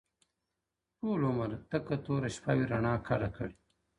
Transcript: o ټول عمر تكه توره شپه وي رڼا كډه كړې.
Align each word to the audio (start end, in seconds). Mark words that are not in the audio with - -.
o 0.03 0.03
ټول 1.05 1.21
عمر 1.29 1.51
تكه 1.71 1.95
توره 2.05 2.29
شپه 2.35 2.51
وي 2.57 2.65
رڼا 2.71 2.93
كډه 3.07 3.29
كړې. 3.35 3.55